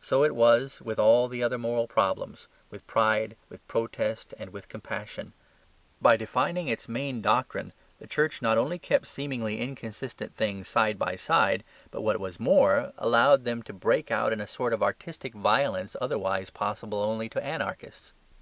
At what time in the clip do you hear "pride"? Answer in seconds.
2.86-3.36